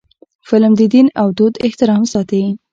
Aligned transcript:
فلم 0.49 0.73
د 0.79 0.81
دین 0.93 1.07
او 1.21 1.27
دود 1.37 1.53
احترام 1.65 2.03
ساتي 2.13 2.43